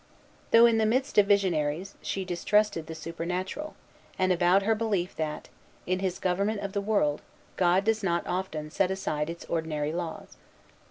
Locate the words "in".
0.65-0.79, 5.85-5.99